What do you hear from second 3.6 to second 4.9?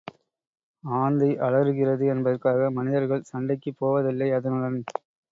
போவதில்லை அதனுடன்.